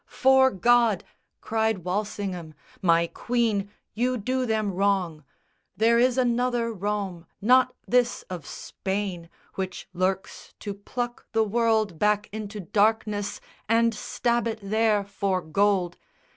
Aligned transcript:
"'Fore 0.07 0.49
God," 0.49 1.03
Cried 1.41 1.83
Walsingham, 1.83 2.55
"my 2.81 3.05
Queen, 3.05 3.69
you 3.93 4.17
do 4.17 4.47
them 4.47 4.71
wrong! 4.71 5.23
There 5.77 5.99
is 5.99 6.17
another 6.17 6.73
Rome 6.73 7.27
not 7.39 7.75
this 7.87 8.23
of 8.23 8.43
Spain 8.47 9.29
Which 9.53 9.87
lurks 9.93 10.55
to 10.61 10.73
pluck 10.73 11.27
the 11.33 11.43
world 11.43 11.99
back 11.99 12.29
into 12.31 12.59
darkness 12.61 13.39
And 13.69 13.93
stab 13.93 14.47
it 14.47 14.57
there 14.63 15.03
for 15.03 15.39
gold. 15.39 15.97